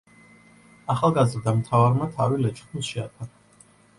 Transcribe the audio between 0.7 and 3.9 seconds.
ახალგაზრდა მთავარმა თავი ლეჩხუმს შეაფარა.